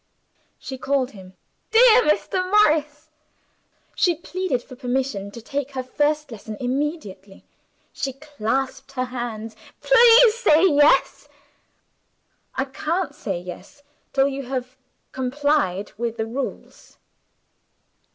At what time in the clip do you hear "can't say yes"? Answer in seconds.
12.65-13.83